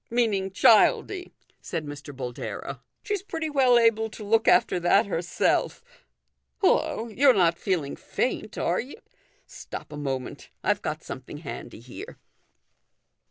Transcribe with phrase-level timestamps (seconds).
[0.09, 1.31] Meaning Childie,"
[1.61, 2.11] said Mr.
[2.11, 5.83] Boldero." She's pretty well able to look after that herself.
[6.63, 7.07] Hullo!
[7.09, 8.95] you're not feeling faint, are you?
[9.45, 12.17] Stop a moment; I've got something handy here."